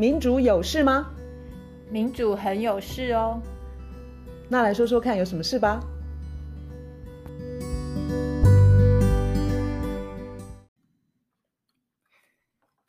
[0.00, 1.12] 民主有事吗？
[1.90, 3.42] 民主很有事哦。
[4.48, 5.80] 那来说说看，有什么事吧？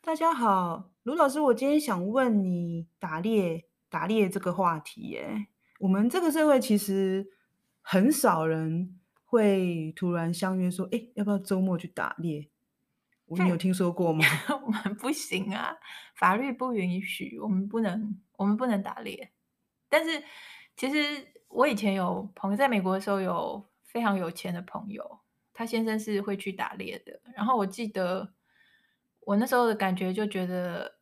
[0.00, 5.48] 大家好，卢老师，我今天想问你打猎打猎这个话题耶。
[5.80, 7.26] 我们这个社会其实
[7.82, 12.48] 很少人会突然相约说，哎，要不要周末去打猎？
[13.38, 14.24] 你有听说过吗？
[14.66, 15.76] 我们不行啊，
[16.14, 19.32] 法律不允许，我们不能，我们不能打猎。
[19.88, 20.22] 但是
[20.76, 25.20] 其实我以前有朋友在美国的时候，有非常有钱的朋友，
[25.52, 27.20] 他先生是会去打猎的。
[27.34, 28.34] 然后我记得。
[29.26, 30.98] 我那时候的感觉就觉得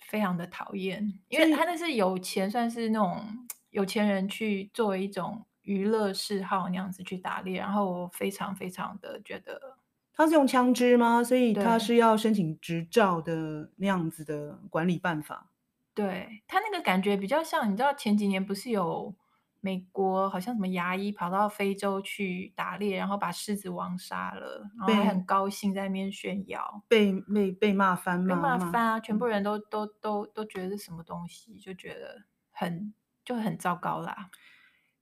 [0.00, 3.22] 非常的讨厌，因为他那是有钱，算是那种
[3.70, 9.77] 有钱人去作为一种娱乐嗜好那样子去打猎，然后我非常非常的觉得
[10.18, 11.24] 他是用枪支吗？
[11.24, 15.50] 所以他是要申请执照的那样子的管理办法。
[15.94, 19.14] 对，他那个感觉比较像，你知道前几年不是有。
[19.60, 29.00] 美国好像什么牙医跑到非洲去打猎，然后把狮子王杀了，然后还很高兴在那边炫耀，被被被骂翻，被骂翻啊！
[29.00, 32.22] 全部人都都都都觉得是什么东西，就觉得
[32.52, 32.94] 很
[33.24, 34.30] 就很糟糕啦。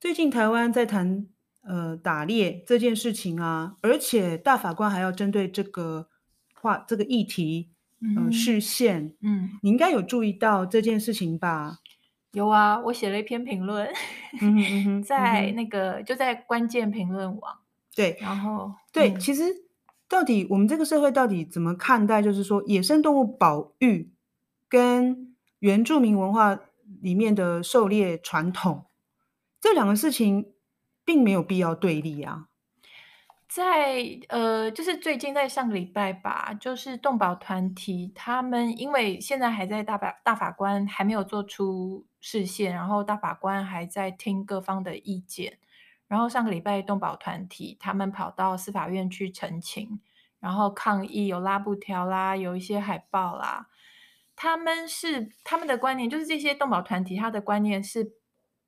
[0.01, 1.27] 最近台湾在谈
[1.67, 6.08] 呃打猎这件事情啊，而且大法官还要针对这个
[6.55, 7.70] 话这个议题
[8.17, 11.78] 呃视线，嗯，你应该有注意到这件事情吧？
[12.33, 13.89] 有啊，我写了一篇评论，
[14.41, 17.58] 嗯、 在那个、嗯、就在关键评论网。
[17.95, 19.42] 对，然后对、嗯，其实
[20.06, 24.12] 到底我们这个社会到底怎么看待，就是说野生动物保育
[24.69, 26.61] 跟原住民文化
[27.01, 28.84] 里面的狩猎传统
[29.58, 30.53] 这两个事情，
[31.07, 32.49] 并没有必要对立啊。
[33.49, 45.59] 在呃，就是最近在上个礼拜吧，就是动保团体他们，因为现在还在大法大法官还没有做出视线，然后大法官还在听各方的意见，
[46.08, 50.01] 然后上个礼拜动保团体他们跑到司法院去澄清，
[50.41, 53.69] 然后抗议，有拉布条啦，有一些海报啦，
[54.35, 58.16] 他们是他们的观念，就是这些动保团体他的观念是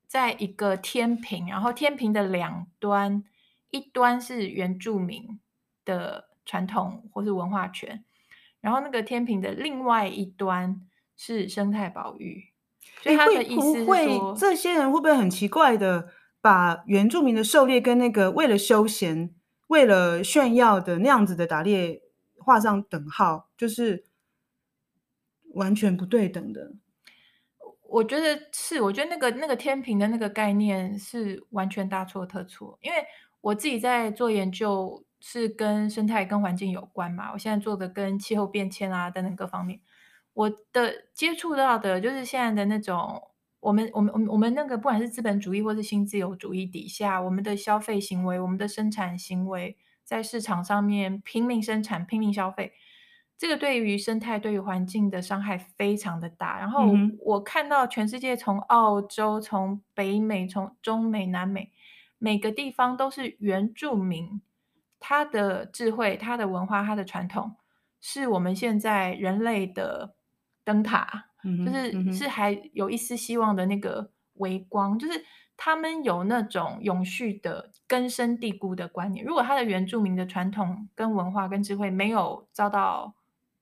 [0.09, 3.23] 在一个天平，然后天平的两端。
[3.71, 5.39] 一端是原住民
[5.85, 8.03] 的传统或是文化权，
[8.61, 10.81] 然后那个天平的另外一端
[11.15, 12.45] 是生态保育。
[13.03, 16.09] 所以他的意思是说，会不会这些人会不会很奇怪的
[16.41, 19.35] 把原住民的狩猎跟那个为了休闲、
[19.67, 22.01] 为了炫耀的那样子的打猎
[22.39, 24.03] 画上等号，就是
[25.53, 26.71] 完全不对等的？
[27.89, 32.97] 我觉得是，我觉得那个那个天平的那个概念是完全大错特错，因为。
[33.41, 37.31] 我自己在做研究，是跟生态、跟环境有关嘛。
[37.31, 39.79] 我现在做的跟气候变迁啊等等各方面，
[40.33, 43.29] 我的接触到的就是现在的那种，
[43.61, 52.73] 我们、我们、我们、我们那个不管是资本主义或是新自由主义底下，我们的消费行为、我们的生产行为，在市场上面拼命生产、拼命消费，
[53.39, 56.59] 这个对于生态、对于环境的伤害非常的大。
[56.59, 61.71] 然后我看到全世界，从澳洲、从北美、从中美、南美。
[62.17, 64.41] 每个地方都是原住民，
[64.99, 67.55] 他的智慧、他的文化、他的传统，
[68.01, 70.15] 是我们现在人类的
[70.65, 74.99] 灯塔，嗯、就是、嗯、是还有一丝希望的那个微光。
[74.99, 75.23] 就是
[75.55, 79.25] 他们有那种永续的根深蒂固的观念。
[79.25, 83.15] 如果他的原住民的传统、跟文化、跟智慧没有遭到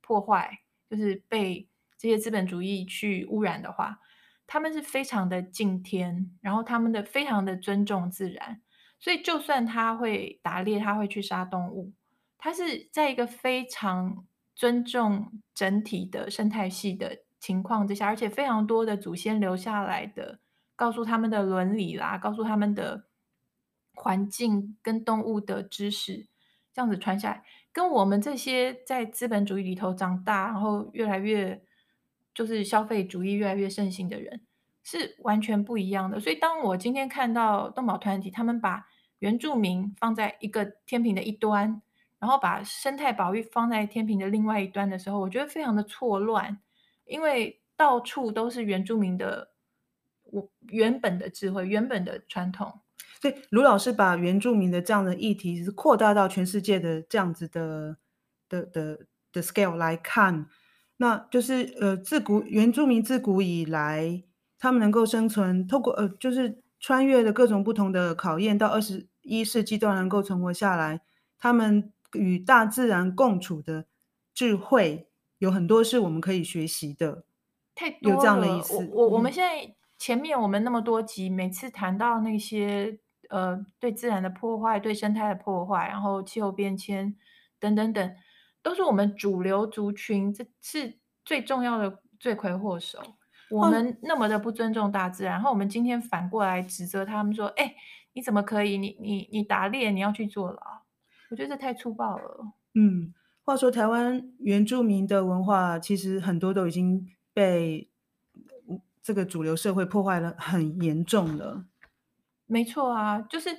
[0.07, 0.59] 破坏，
[0.89, 3.99] 就是被这些资本主义去污染的话。
[4.49, 8.61] 他们是非常的敬天，然后他们的非常的尊重自然，
[8.97, 11.91] 所以就算他会打猎，他会去杀动物，
[12.37, 14.25] 他是在一个非常
[14.55, 20.39] 尊重整体的生态系的情况之下，而且非常多的祖先留下来的，
[20.77, 23.07] 告诉他们的伦理啦，告诉他们的
[23.95, 26.29] 环境跟动物的知识，
[26.73, 27.43] 这样子传下来，
[27.77, 31.61] 跟我们这些在资本主义里头长大，然后越来越。
[32.37, 34.39] 就是消费主义越来越盛行的人
[34.83, 38.85] 是完全不一样的，所以当我今天看到动保团体他们把
[39.17, 41.81] 原住民放在一个天平的一端，
[42.19, 46.59] 然后把生态保育放在天平的另外一端的时候，我觉得非常的错乱，
[47.05, 49.49] 因为到处都是原住民的
[50.25, 52.81] 我原本的智慧、原本的传统。
[53.21, 57.97] 所以卢老师把原住民的这样的议题是扩大到全世界的这样子的
[58.47, 58.99] 的的
[59.31, 60.47] 的 scale 来看。
[60.99, 64.23] 那就是呃，自古原住民自古以来，
[64.57, 71.01] 他们能够生存，透过呃，就是穿越了各种不同的考验，到二十一世纪都能够存活下来。
[71.37, 73.85] 他们与大自然共处的
[74.33, 77.25] 智慧，有很多是我们可以学习的。
[77.75, 78.15] 太多了。
[78.15, 78.75] 有这样的意思。
[78.75, 82.97] 我我我们现在前面我们那么多集，嗯、每次谈到那些
[83.29, 87.15] 呃对自然的破坏、对生态的破坏，然后气候变迁
[87.59, 88.15] 等等等，
[88.61, 92.99] 都是我们主流族群，这是最重要的罪魁祸首。
[93.49, 97.73] 我们那么的不尊重大自然，然后我们今天反过来指责他们说：“哎，
[98.11, 98.77] 你怎么可以？
[98.77, 100.59] 你你你打猎，你要去坐牢？”
[101.31, 102.53] 我觉得这太粗暴了。
[102.75, 103.13] 嗯，
[103.43, 107.89] 话说台湾原住民的文化，其实很多都已经被
[109.01, 111.63] 这个主流社会破坏了，很严重了。
[112.47, 113.55] 没错啊，就是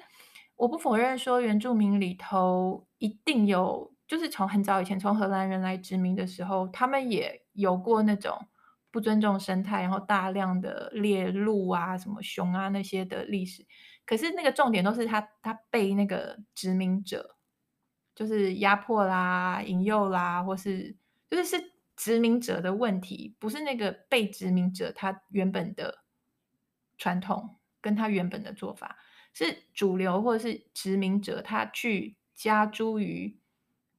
[0.57, 8.49] 我不否认说原住民里头一定有，就是从很早以前从荷兰人来殖民的时候，他们也有过那种。
[8.91, 13.63] 不尊重生态，然后大量的猎鹿啊、什么熊啊那些的历史，
[14.07, 17.37] 可是那个重点都是他他被那个殖民者，
[18.15, 20.97] 就是压迫啦、引诱啦，或是
[21.31, 25.99] 就是是殖民者的问题，不是那个被殖民者他原本的
[26.97, 28.99] 传统跟他原本的做法，
[29.33, 33.39] 是主流或者是殖民者他去加诸于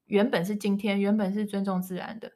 [0.06, 2.34] 原本是今天原本是尊重自然的，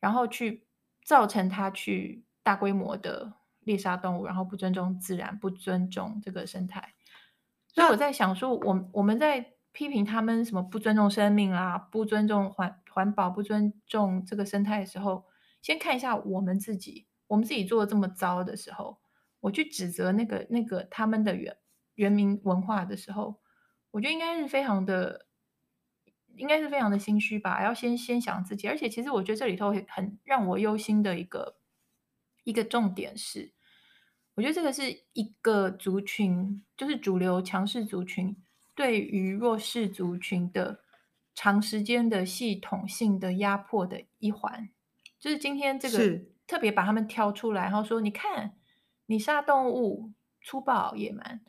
[0.00, 0.64] 然后去。
[1.06, 6.94] 造成他去大规模的猎杀动物，然后不尊重自然，不尊重这个生态。
[7.68, 15.26] 所以我在想说，我我们在批评他们什么不尊重生命啊，不尊重环环保，不尊重这个生态的时候，
[15.60, 18.98] 先看一下我们自己，我们自己做的这么糟的时候，
[19.44, 21.56] 我去指责那个那个他们的原
[21.94, 23.40] 原民文化的时候，
[23.90, 25.26] 我觉得应该是非常的。
[26.36, 28.66] 应该是非常的心虚吧，要先先想自己。
[28.66, 31.58] 而且，其实我觉得这里头很让我忧心的一个
[32.42, 33.52] 一个重点是，
[34.34, 38.36] 我觉得这个是一个族群，就是主流强势族群
[38.74, 40.80] 对于弱势族群的
[41.36, 44.68] 长时间的系统性的压迫的一环。
[45.20, 48.56] 就是今天这个特别把他们挑出来，然后说：“你看，
[49.06, 50.12] 你杀动物，
[50.42, 51.40] 粗暴野蛮，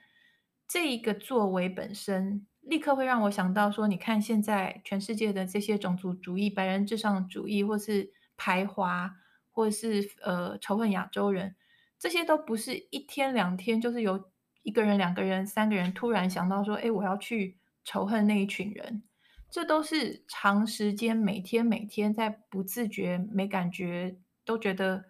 [0.67, 9.17] 这一个作为本身。”立刻会让我想到说，你看现在全世界的这些种族主义、白人至上主义，或是排华，
[9.51, 11.55] 或是呃仇恨亚洲人，
[11.99, 14.31] 这些都不是一天两天，就是有
[14.63, 19.03] 一个人、两个人、三个人突然想到说，哎，我要去仇恨那一群人，
[19.51, 25.05] 这都是长时间、每天每天在不自觉、没感觉，都觉得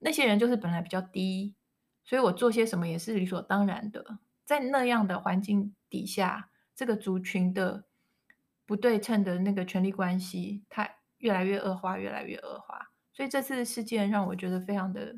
[0.00, 1.54] 那些人就是本来比较低，
[2.06, 6.48] 所以我做些什么也是理所当然的，在那样的环境底下。
[6.78, 7.86] 这个族群的
[8.66, 10.86] 不对称的那个权力关系，它
[11.16, 12.90] 越来越恶化，越来越恶化。
[13.14, 15.16] 所以这次事件让我觉得非常的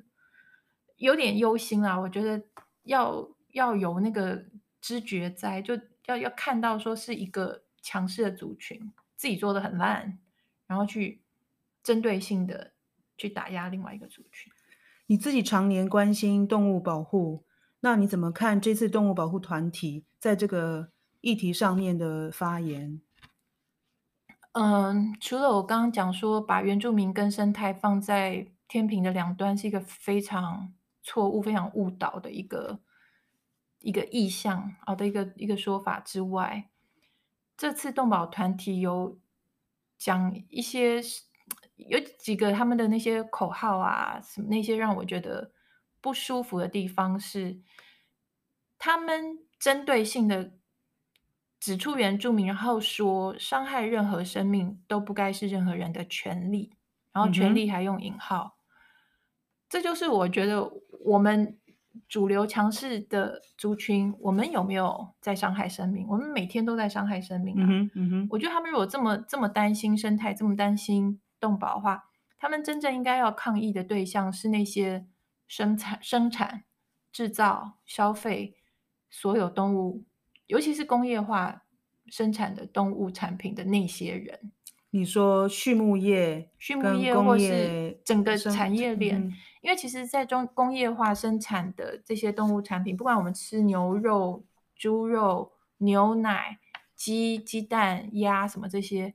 [0.99, 1.99] 有点忧心啊！
[1.99, 2.41] 我觉得
[2.85, 4.45] 要要有那个
[4.81, 5.77] 知觉在，就
[6.07, 10.21] 要要看到说是一个强势的族群自己做的很烂，
[10.69, 11.21] 然后去
[11.83, 12.73] 针对性的
[13.17, 14.53] 去打压另外一个族群。
[15.09, 17.45] 你自己常年关心动物保护，
[17.81, 20.93] 那你怎么看这次动物保护团体在这个？
[21.21, 23.03] 议题上面的发言，
[24.53, 30.73] 嗯，除了我刚刚讲说把原住民跟生态放在天平的两端是一个非常
[31.03, 32.79] 错误、非常误导的一个
[33.81, 36.71] 一个意向好的一个一个说法之外，
[37.57, 39.19] 这次动保团体有
[39.99, 41.03] 讲一些
[41.79, 45.53] 有几个他们的那些口号啊，什么那些让我觉得
[46.01, 47.61] 不舒服的地方是，
[48.79, 50.53] 他们针对性的。
[51.61, 56.73] 指出原住民，然后说伤害任何生命都不该是任何人的权利，
[57.13, 58.63] 然后权利还用引号，嗯、
[59.69, 60.71] 这就是我觉得
[61.05, 61.59] 我们
[62.09, 66.07] 主流强势的族群，我们有没有在伤害生命？
[66.09, 67.67] 我们每天都在伤害生命啊！
[67.67, 72.05] 嗯嗯、我觉得他们如果这么这么担心生态，这么担心动保的话，
[72.39, 75.07] 他们真正应该要抗议的对象是那些
[75.47, 76.65] 生产、生产、
[77.13, 78.57] 制造、消费
[79.11, 80.05] 所有动物。
[80.47, 81.65] 尤其是工业化
[82.07, 84.51] 生产的动物产品的那些人，
[84.91, 96.59] 你说畜牧业、畜牧业或是整个产业链，嗯、因为其实，在中工业化生产的这些动物产品，不管我们吃牛肉、猪肉、牛奶、
[96.97, 99.15] 鸡、鸡蛋、鸭什么这些，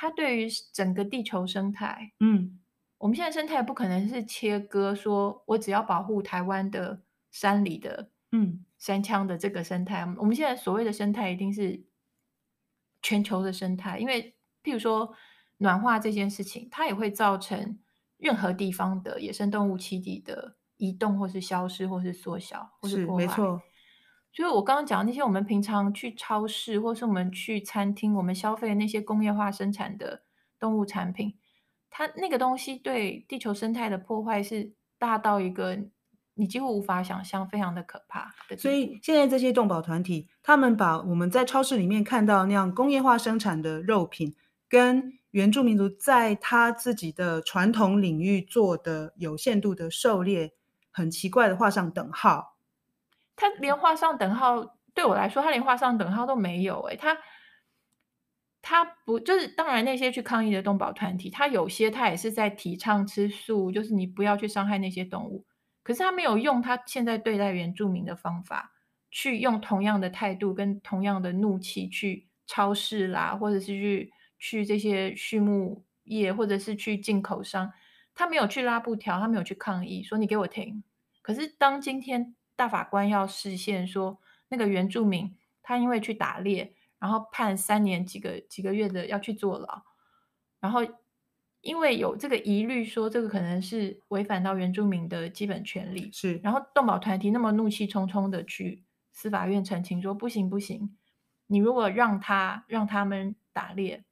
[0.00, 2.60] 它对于整个地球生态，嗯，
[2.98, 7.02] 我们现在生态不可能是切割，说我只要保护台湾的
[7.32, 8.64] 山里的，嗯。
[8.78, 11.84] 山羌的这个生态，我们现在所谓的生态一定是
[13.02, 15.12] 全球的生态，因为譬如说
[15.56, 17.80] 暖化这件事情，它也会造成
[18.18, 23.26] 任何地方的野生动物栖地的移动，或是消失，或是缩小，或是破坏。
[23.26, 23.60] 没错。
[24.32, 30.22] 所以我刚刚讲的那些，我们平常去超市，或是我们去餐厅，我们消费的那些工业化生产的
[30.60, 31.34] 动物产品，
[31.90, 35.76] 它那个东西对地球生态的破坏是大到一个
[36.34, 38.56] 你几乎无法想象，非常的可怕的。
[38.56, 44.36] 所以现在这些动保团体，他们把我们在超市里面看到那样工业化生产的肉品，
[44.68, 50.52] 跟原住民族在他自己的传统领域做的有限度的狩猎，
[50.92, 52.57] 很奇怪的画上等号。
[53.38, 56.82] 他连画上等号，对我来说，他连画上等号都没有。
[56.82, 57.16] 诶，他
[58.60, 65.46] 他不就是当然那些去抗议的动保团体，他有些他也是在提倡吃素，就是你不要去伤害那些动物。
[65.82, 68.72] 可是他没有用他现在对待原住民的方法，
[69.10, 74.12] 去用同样的态度跟同样的怒气去超市啦，或者是去。
[74.40, 77.72] 去这些畜牧业，或者是去进口商，
[78.14, 80.84] 他没有去拉布条，他没有去抗议，说你给我停。
[81.22, 89.84] 可是当今天大法官要视线说，那个原住民他因为去打猎，然后判三年几个几个月的要去坐牢，
[90.58, 90.80] 然后
[91.60, 96.40] 因为有这个疑虑，说这个可能是违反到原住民的基本权利，是。
[96.42, 100.96] 然后动保团体那么怒气冲冲的去司法院澄清说，不行不行，
[101.46, 104.04] 你如果让他让他们打猎。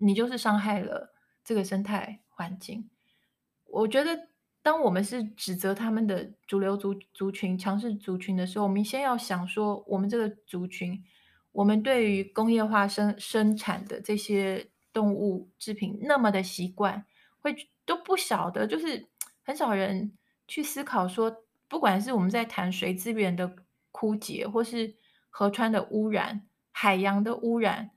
[0.00, 2.88] 你就是伤害了这个生态环境。
[3.64, 4.28] 我觉得，
[4.68, 11.02] 当我们是指责他们的主流族族群、强势族群的时候，我们先要想说，我们这个族群，
[11.52, 17.02] 我们对于工业化生生产的这些动物制品那么的习惯，
[17.40, 17.56] 会
[17.86, 19.08] 都不晓得，就是
[19.42, 20.12] 很少人
[20.46, 21.34] 去思考说，
[21.66, 23.50] 不管是我们在谈水资源的
[23.90, 24.94] 枯竭，或是
[25.30, 27.90] 河川的污染、海洋的污染。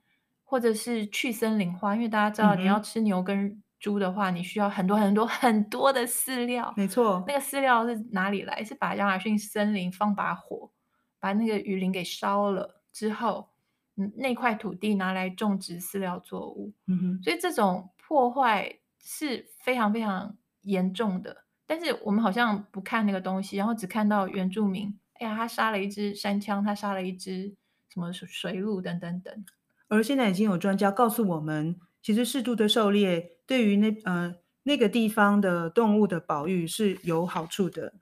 [0.43, 6.73] 或者是去森林化，因为大家知道，你要吃牛跟猪的话，嗯、你需要很多很多 很多的饲料。
[6.77, 8.63] 没错，那个饲料是哪里来？
[8.63, 10.71] 是把亚马逊森林放把火，
[11.19, 13.49] 把那个雨林给烧了之后，
[13.97, 16.71] 嗯，那块土地拿来种植饲料作物。
[16.87, 21.43] 嗯哼，所以这种破坏是非常非常严重的。
[21.65, 27.55] 但是我们好像不看那个东西，然后只看到原住民，哎呀，他杀了一只山枪，他杀了一只
[27.89, 29.45] 什么水鹿等等等。
[29.87, 37.93] 而现在已经有专家告诉我们，其实适度的狩猎对于那呃那个地方的动物的保育是有好处的。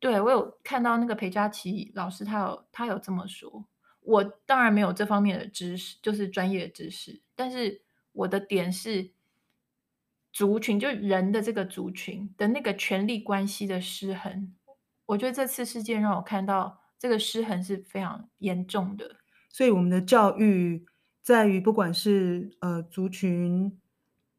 [0.00, 3.68] 对，我有看到那个裴佳琪老师，他有他有这么说。
[4.00, 7.20] 我当然没有这方面的知识，就是专业的知识。
[7.34, 9.10] 但是我的点是，
[10.32, 14.54] 族群就人的这个族群的那个权力关系的失衡。
[15.06, 19.16] 我觉得这次事件让我看到这个失衡是非常严重的。
[19.50, 20.86] 所以我们的教育
[21.28, 23.78] 在于，不管是呃族群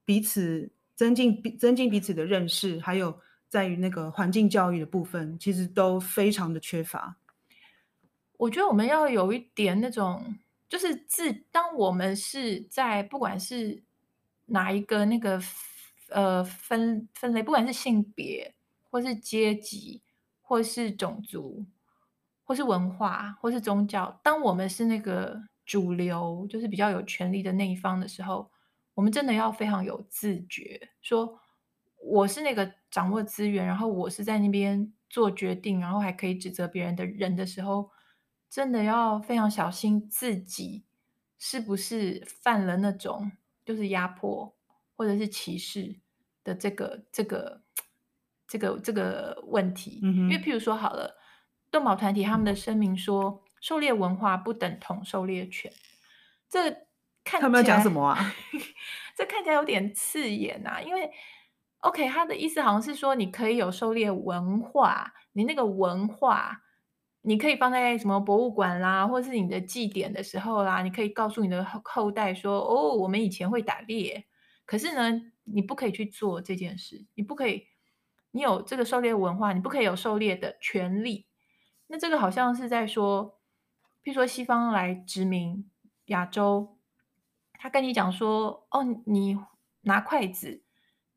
[0.04, 7.16] 彼此增进增进彼此的认识，还有在于那个环境教育的部分，其实都非常的缺乏。
[8.38, 10.36] 我觉得我们要有一点那种，
[10.68, 13.84] 就是自当我们是在不管是
[14.48, 15.40] 哪一个那个
[16.10, 18.56] 呃分分类，不管是性别，
[18.90, 20.02] 或是阶级，
[20.42, 21.64] 或是种族。
[22.46, 28.50] 或是文化，或是宗教，当我们是那个主流，就是比较有权力的那一方的时候，
[28.96, 31.40] 我们真的要非常有自觉，说
[32.02, 37.92] 我是那个掌握资源，然后我是在那边做决定，然后还可以指责别人的人的时候，
[38.50, 40.86] 真的要非常小心自己
[41.38, 43.32] 是不是犯了那种
[43.64, 44.56] 就是压迫
[44.96, 46.00] 或者是歧视
[46.44, 47.62] 的这个这个
[48.48, 50.00] 这个这个问题。
[50.02, 50.16] 嗯。
[50.22, 51.18] 因为譬如说好了。
[51.72, 55.72] 动保团体他们的声明说，狩猎文化不等同狩猎权。
[56.50, 56.72] 这
[57.24, 58.34] 看起来他们要讲什么啊？
[59.16, 60.82] 这看起来有点刺眼啊。
[60.82, 61.12] 因为
[61.80, 66.64] ，OK，他的意思好像是说，你可以有狩猎文化，你那个文化，
[67.22, 74.26] 你可以放在什么博物馆啦，或者是你的祭典的时候啦，你可以告诉你的后代说，哦，我们以前会打猎。
[74.66, 77.68] 可是呢，你不可以去做这件事，你不可以，
[78.32, 81.28] 你有这个狩猎文化，你不可以有狩猎的权利。
[81.88, 83.39] 那这个好像是在说，
[84.04, 85.70] 譬如说西方来殖民
[86.06, 86.78] 亚洲，
[87.54, 89.38] 他跟你讲说，哦，你
[89.82, 90.64] 拿筷子，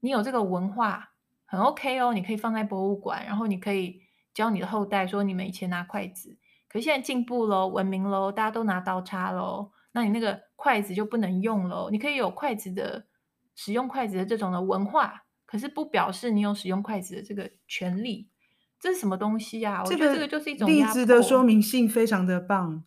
[0.01, 1.13] 你有这个文化
[1.47, 4.03] 很 OK 哦，你可以放在博物馆，然后你可以
[4.35, 6.37] 教你的后代说你们以前拿筷子，
[6.69, 13.07] 可是现在进步喽，文明喽，大家都拿刀叉喽，那你那个筷子就不能用喽，你可以有筷子的
[13.55, 18.32] 使用筷子的这种的文化，可是不表示你有使用筷子的这个权利。
[18.83, 19.83] 这是什么东西呀、啊？
[19.85, 22.83] 我觉得这个就是一种例子的说明性非常的棒，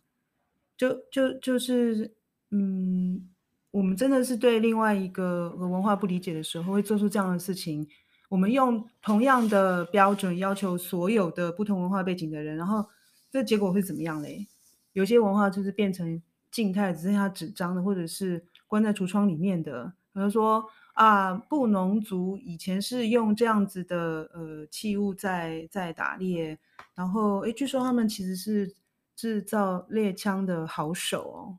[0.76, 2.14] 就就就是，
[2.50, 3.26] 嗯，
[3.70, 7.88] 我们真的是对另外一个文化不理解的时候，会做出这样的事情。
[8.28, 12.84] 我们用同样的标准要求所有的不同文化背景的人，然后
[13.30, 14.46] 这结果会怎么样嘞？
[14.92, 19.94] 有些文化就是变成静态，只剩下纸张的，或者是关在橱窗里面的。
[20.12, 20.62] 比如说，
[20.96, 26.58] 啊，布农族以前是用这样子的呃器物在在打猎，
[26.94, 28.74] 然后诶，据说他们其实是
[29.14, 31.58] 制造猎枪的好手哦。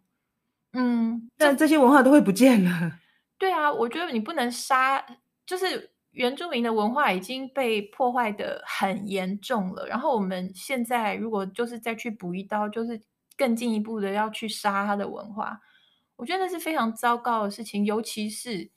[0.74, 3.00] 嗯，但这些文化都会不见了。
[3.38, 5.06] 对啊，我觉得你不能杀，
[5.46, 9.86] 就是原住民的文化已经被破坏的很严重了。
[9.86, 13.00] 然后我们现在如果就是再去补一刀，就是
[13.38, 15.62] 更进一步的要去杀他的文化，
[16.16, 17.86] 我觉得那是非常糟糕的事情。
[17.86, 18.72] 尤其是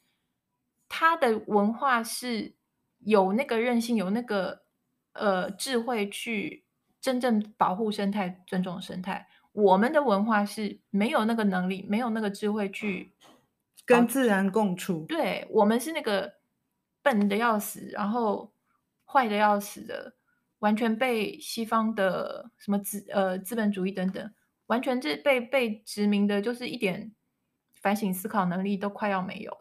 [0.91, 2.55] 他的文化是
[2.99, 4.61] 有那个韧性，有那个
[5.15, 6.67] 呃智慧去
[7.01, 9.27] 真正保护生态、尊重生态。
[9.53, 13.15] 我们的文化是没有那个能力，没有那个智慧去。
[13.87, 16.35] 跟自然共处，对，我们是那个
[17.03, 18.53] 笨的要死，然后
[19.05, 20.15] 坏的要死的，
[20.61, 24.33] 完全被西方的什么资呃资本主义等等，
[24.67, 27.11] 完全是被被殖民的，就是一点
[27.83, 29.60] 反省思考能力都快要没有的。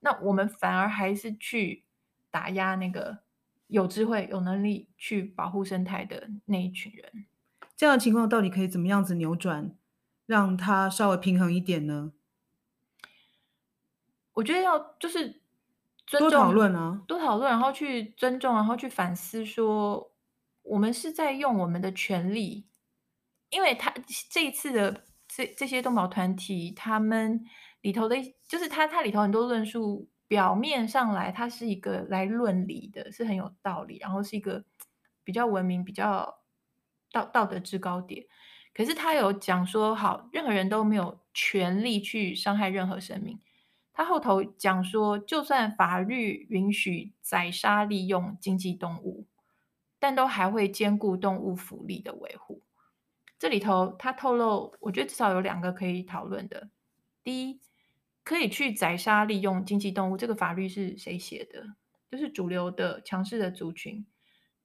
[0.00, 1.84] 那我们反而还是去
[2.30, 3.18] 打压那个
[3.68, 7.26] 有智慧、有能力去保护生态的那一群人。
[7.76, 9.74] 这样的情况到底可以怎么样子扭转，
[10.26, 12.12] 让它稍微平衡一点呢？
[14.34, 15.40] 我觉得要就是
[16.06, 20.12] 尊重，多讨论啊，多讨论，然后去尊重，然后去反思，说
[20.62, 22.66] 我们是在用我们的权利，
[23.48, 23.92] 因为他
[24.30, 27.44] 这一次的这这些动保团体，他们
[27.82, 34.64] 里头的，就是他他里头很多论述，表面上来，他是一个来论理的，是很有道理，然后是一个
[35.24, 36.40] 比较文明、比较
[37.10, 38.26] 道道德制高点。
[38.72, 43.40] 可是他有讲说，好，任何人都没有权利去伤害任何生命。
[43.92, 49.26] 他后头讲说，就算法律允许宰杀利用经济动物，
[49.98, 52.62] 但都还会兼顾动物福利的维护。
[53.38, 56.70] 这里头他透露，我觉得至少有两个可以讨论的。
[57.22, 57.60] 第一，
[58.30, 61.64] 可以去宰杀利用经济动物，这个法律是谁写的？
[62.08, 64.06] 就是主流的强势的族群。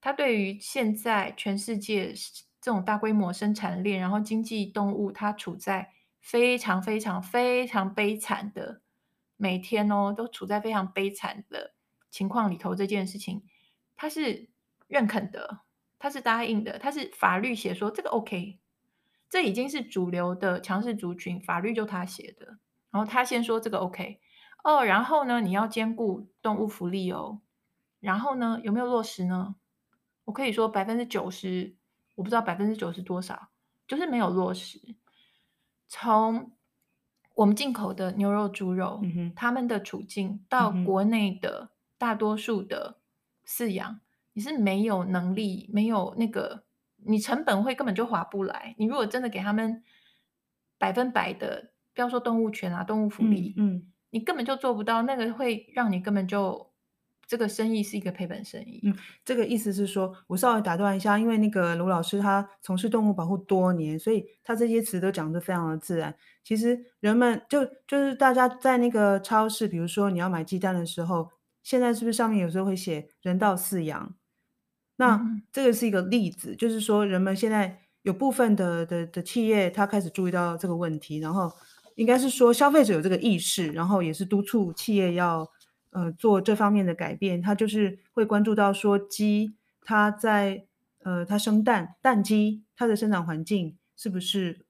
[0.00, 2.14] 他对于现在全世界
[2.60, 8.82] 这种大规模生产链，然后经济动物它处在非常非常非常悲惨的。
[9.36, 11.74] 每天哦，都处在非常悲惨的
[12.08, 12.72] 情况里头。
[12.72, 13.42] 这件事情，
[13.96, 14.48] 他是
[14.86, 15.62] 认肯的，
[15.98, 18.60] 他是答应的，他是法律写说这个 OK，
[19.28, 22.58] 这已经是主流的强势族群，法律就他写的。
[22.96, 24.18] 然后他先说这个 OK
[24.64, 27.42] 哦，然后呢，你要兼顾动物福利哦，
[28.00, 29.56] 然后呢，有没有落实呢？
[30.24, 31.76] 我可以说百分之九十，
[32.14, 33.48] 我不知道百分之九十多少，
[33.86, 34.80] 就是没有落实。
[35.88, 36.52] 从
[37.34, 39.02] 我们进口的牛肉、猪肉，
[39.34, 42.96] 他们的处境到国内的大多数的
[43.46, 44.00] 饲养，嗯，
[44.32, 46.64] 你是没有能力，没有那个，
[47.04, 48.74] 你成本会根本就划不来。
[48.78, 49.84] 你如果真的给他们
[50.78, 56.70] 百分百的，不要说动物权啊，动物福利，嗯，嗯，你根本就做不到，那个会让你根本就。
[57.28, 58.80] 这个生意是一个赔本生意。
[58.84, 66.14] 嗯，这个意思是说，我稍微打断一下，因为那个卢老师他从事动物保护多年，所以他这些词都讲得非常的自然。
[66.44, 71.28] 其实人们就就是大家在那个超市，比如说你要买鸡蛋的时候，
[71.64, 74.14] 现在是不是上面有时候会写人道饲养？
[74.94, 81.52] 那、嗯、这个是一个例子，就是说人们现在有部分的的的企业，他开始注意到这个问题，然后
[81.96, 85.50] 应该是说消费者有这个意识，然后也是督促企业要。
[85.90, 90.66] 呃，做这方面的改变，他就是会关注到说鸡，它在
[90.98, 94.66] 呃，它生蛋，蛋鸡它的生长环境是不是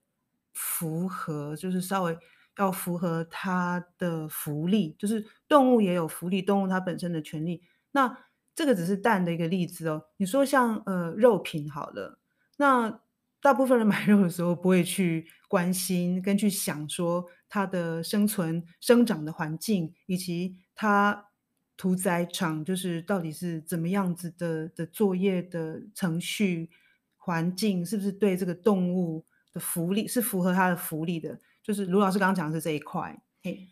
[0.53, 2.17] 符合，就是稍微
[2.57, 7.61] 要符合它的福利，就是动物也有福利，动物它本身的权利。
[7.91, 8.19] 那
[8.55, 10.05] 这个只是蛋的一个例子哦。
[10.15, 12.19] 你说像呃肉品好了，
[12.55, 13.01] 那
[13.41, 20.57] 大部分人 买肉的时候不会去关心跟去想说它的生存生长的环境以及。
[20.79, 21.29] 它
[21.75, 26.69] 屠宰场就是到底是怎么样子的的作业的程序
[27.15, 31.39] 环境，是不是对这个动物的福利是符合它的福利的？
[31.63, 33.19] 就是卢老师刚刚讲的是这一块。
[33.41, 33.67] 嘿，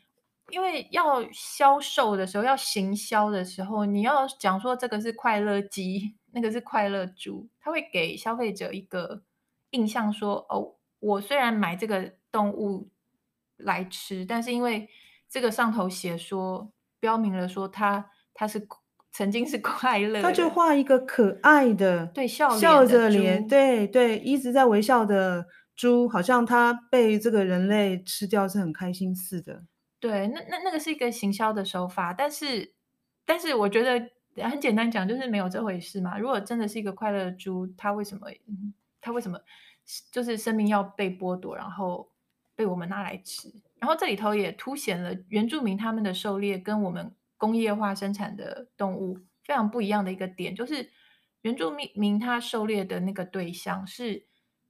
[0.49, 9.21] 因为要销售的时候，要行销的时候，你要讲说这个是快乐鸡，那个是快乐猪，它会给消费者一个
[9.75, 12.89] 印象说，哦，我虽然买这个动物
[13.57, 14.89] 来吃，但是因为
[15.29, 16.71] 这个上头写说。
[16.97, 18.67] 标明了说它它是
[19.11, 29.65] 曾经是快乐的，他就画一个可爱的，对，笑笑着脸，对对，一直在微笑的猪，好像它被这个人类吃掉是很开心似的。
[29.99, 32.73] 对，那那那个是一个行销的手法，但是
[33.23, 34.09] 但是我觉得
[34.49, 36.17] 很简单讲，就是没有这回事嘛。
[36.17, 38.31] 如果真的是一个快乐的猪，它为什么
[39.05, 39.39] 他为什么
[40.11, 42.11] 就是生命要被剥夺，然后
[42.55, 43.53] 被我们拿来吃？
[43.77, 50.89] 然后这里头也凸显了原住民他们的狩猎跟我们工业化生产的动物非常不一样的一个点，就是
[51.41, 54.25] 原住民他狩猎的那个对象是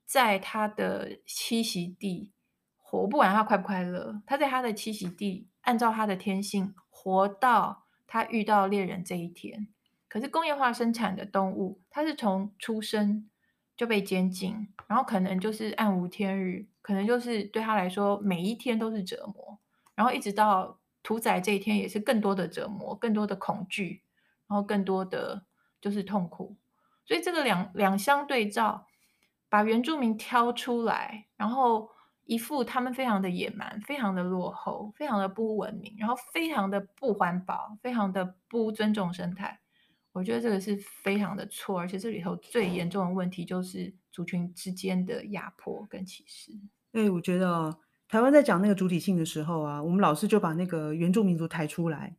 [0.06, 2.34] 在他的栖息地
[2.76, 9.69] 活，不管他快不快乐，他在他的栖息地按照他的天性活到他遇到猎人这一天。
[10.10, 13.30] 可是工业化生产的动物，它是从出生
[13.75, 19.59] 就被监禁，然后可能就是暗无天日，可能就是对他来说每一天都是折磨，
[19.95, 24.01] 然后一直到屠宰这一天也是更多的折磨，更多的恐惧，
[24.47, 25.43] 然后更多的
[25.81, 26.55] 就是痛苦。
[27.05, 28.88] 所以这个两两相对照，
[29.49, 31.91] 把原住民挑出来，然后
[32.23, 39.59] 一副他们非常的野蛮，非常的落后，非常的不文明，然后非常的不环保，非常的不尊重生态。
[40.15, 46.54] 我觉得这个是非常的错，而且这里头最严重的问题就是族群之间的压迫跟歧视。
[46.93, 52.15] 哎，我觉得台湾在讲那个主体性的时候啊，我们老是就把那个原住民族抬出来，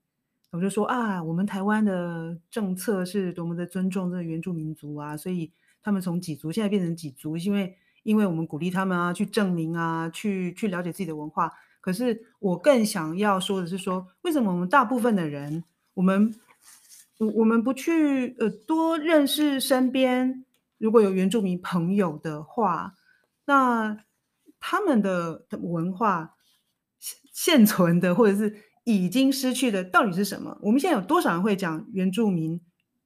[0.50, 5.50] 我就说啊，我们台湾的政策是多么的尊重这个原住民族啊，所以
[5.82, 11.50] 他们从几族现在变成几族，因为因为我们鼓励他们啊去证明啊，去去了解自己的文化。
[11.80, 16.34] 可是我更想要说的是说，为什么我们大部分的人，我们
[17.18, 20.44] 我我们不去呃多认识身边
[20.78, 22.92] 如果有原住民朋友的话，
[23.46, 24.04] 那
[24.60, 26.36] 他们的文化
[26.98, 30.58] 现现存的或者是已经失去的到底是什么？
[30.60, 32.60] 我们现在有多少人会讲原住民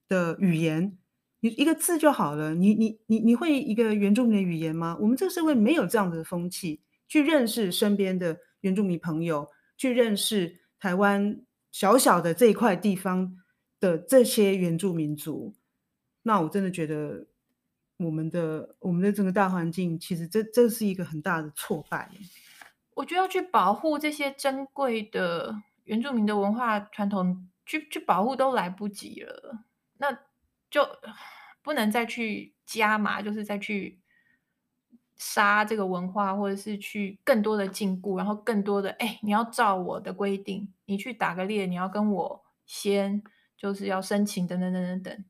[0.08, 0.98] 的语言？
[1.40, 2.54] 你一个字就好了。
[2.54, 4.96] 你你你你会一个原住民的语言吗？
[5.00, 13.36] 我们这个社会没有这样的风气，去认识身边的原住民朋友，去认识台湾小小的这一块地方。
[13.80, 15.54] 的这些原住民族，
[16.22, 17.26] 那我真的觉得
[17.96, 22.10] 我们的我们的整个大环境，其实这这是一个很大的挫败。
[22.94, 29.64] 我觉得要去保护这些珍贵的原住民的文化传统，去去保护都来不及了，
[29.96, 30.12] 那
[30.70, 30.86] 就
[31.62, 33.98] 不能再去加码，就是再去
[35.16, 43.22] 杀这个文化，或者是去更多的禁锢，然后更多的哎，你要照我的规定，你去打个猎，你要跟我先。
[43.60, 45.24] 就是要申请等等等等等，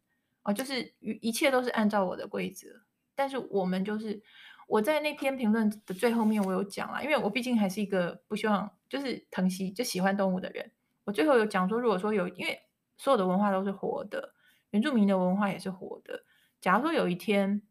[0.44, 2.68] 哦，就是一切都是按照我的规则。
[3.16, 4.22] 但是我们就是
[4.68, 10.70] 我在那篇评论的最后面，我有讲啊，因为我毕竟还是一个不希望就是疼惜就喜欢动物的人。
[11.02, 12.60] 我最后有讲说，如果说有，因为
[12.96, 14.32] 所有的文化都是活的，
[14.70, 16.22] 原住民的文化也是活的。
[16.60, 17.62] 假如说有一天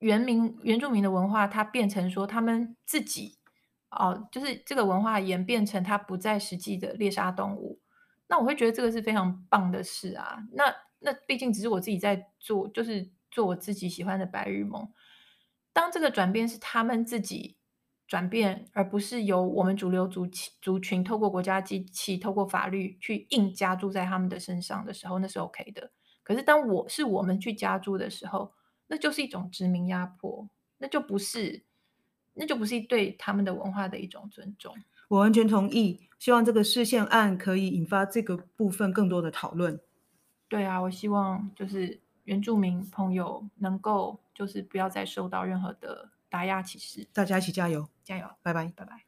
[0.00, 3.38] 原民原住民的文化它变成说他们自己
[3.90, 7.78] 哦，就是这个文化演变成它不再实际的猎杀动物。
[8.28, 10.38] 那我会觉得这个是非常棒的事啊！
[10.52, 14.92] 那那毕竟只是我自己在做，就是做我自己喜欢的白日梦。
[15.72, 17.56] 当这个转变是他们自己
[18.08, 20.26] 转变，而不是由我们主流族
[20.60, 25.90] 族群透过国家机器、透过法律去硬加注在他们的身上的时候，那是 OK 的。
[26.22, 28.52] 可是当我是我们去加注的时候，
[28.88, 31.62] 那就是一种殖民压迫，那就不是，
[32.34, 34.74] 那就不是对他们的文化的一种尊重。
[35.08, 39.80] 我完全同意，希望这个释宪案可以引发这个部分更多的讨论。
[40.48, 47.06] 对啊，我希望就是原住民朋友能够就是不要再受到任何的打压歧视。
[47.12, 49.05] 大家一起加油，加油，拜拜，拜拜。